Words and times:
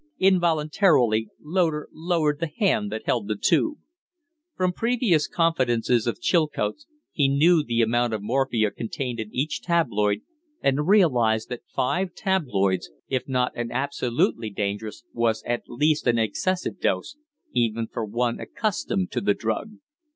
Involuntarily 0.17 1.29
Loder 1.39 1.87
lowered 1.93 2.39
the 2.39 2.49
hand 2.57 2.91
that 2.91 3.05
held 3.05 3.27
the 3.27 3.35
tube. 3.35 3.77
From 4.55 4.73
previous 4.73 5.27
confidences 5.27 6.07
of 6.07 6.19
Chilcote's 6.19 6.87
he 7.11 7.27
knew 7.27 7.61
the 7.63 7.83
amount 7.83 8.11
of 8.15 8.23
morphia 8.23 8.71
contained 8.71 9.19
in 9.19 9.29
each 9.31 9.61
tabloid, 9.61 10.21
and 10.59 10.87
realized 10.87 11.49
that 11.49 11.61
five 11.67 12.15
tabloids, 12.15 12.89
if 13.09 13.27
not 13.27 13.51
an 13.55 13.71
absolutely 13.71 14.49
dangerous, 14.49 15.03
was 15.13 15.43
at 15.45 15.69
least 15.69 16.07
an 16.07 16.17
excessive 16.17 16.79
dose, 16.79 17.15
even 17.53 17.85
for 17.85 18.03
one 18.03 18.39
accustomed 18.39 19.11
to 19.11 19.21
the 19.21 19.35
drug. 19.35 19.73